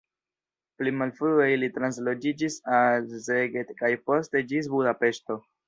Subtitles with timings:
[0.79, 5.43] Pli malfrue ili transloĝiĝis al Szeged kaj poste ĝis Budapeŝto.